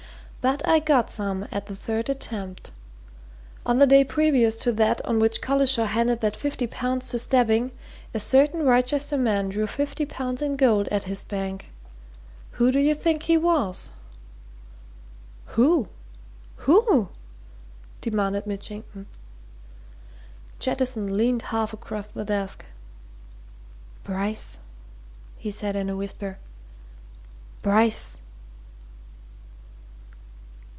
[0.43, 2.71] But I got some at the third attempt.
[3.63, 7.69] On the day previous to that on which Collishaw handed that fifty pounds to Stebbing,
[8.11, 11.69] a certain Wrychester man drew fifty pounds in gold at his bank.
[12.53, 13.89] Who do you think he was?"
[15.53, 15.89] "Who
[16.55, 17.09] who?"
[18.01, 19.05] demanded Mitchington.
[20.57, 22.65] Jettison leaned half across the desk.
[24.03, 24.57] "Bryce!"
[25.37, 26.39] he said in a whisper.
[27.61, 28.17] "Bryce!"